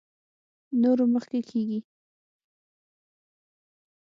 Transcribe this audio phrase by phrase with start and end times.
[0.81, 1.79] نورو مخکې کېږي.